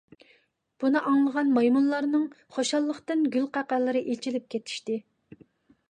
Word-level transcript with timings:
بۇنى 0.83 1.01
ئاڭلىغان 1.09 1.51
مايمۇنلارنىڭ 1.57 2.25
خۇشاللىقتىن 2.57 3.23
گۈلقەقەلىرى 3.37 4.03
ئېچىلىپ 4.09 4.53
كېتىشتى. 4.57 4.99